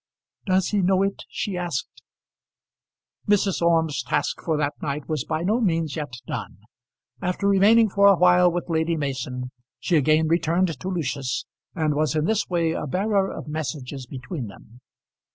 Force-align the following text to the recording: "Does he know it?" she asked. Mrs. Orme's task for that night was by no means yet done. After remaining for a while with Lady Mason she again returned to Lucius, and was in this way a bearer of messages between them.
"Does 0.47 0.69
he 0.69 0.79
know 0.81 1.03
it?" 1.03 1.25
she 1.29 1.55
asked. 1.55 2.01
Mrs. 3.29 3.61
Orme's 3.61 4.01
task 4.01 4.41
for 4.41 4.57
that 4.57 4.73
night 4.81 5.07
was 5.07 5.25
by 5.25 5.43
no 5.43 5.61
means 5.61 5.95
yet 5.95 6.11
done. 6.25 6.57
After 7.21 7.47
remaining 7.47 7.87
for 7.87 8.07
a 8.07 8.15
while 8.17 8.51
with 8.51 8.67
Lady 8.67 8.97
Mason 8.97 9.51
she 9.79 9.97
again 9.97 10.27
returned 10.27 10.79
to 10.79 10.87
Lucius, 10.89 11.45
and 11.75 11.93
was 11.93 12.15
in 12.15 12.25
this 12.25 12.49
way 12.49 12.71
a 12.71 12.87
bearer 12.87 13.31
of 13.31 13.47
messages 13.47 14.07
between 14.07 14.47
them. 14.47 14.81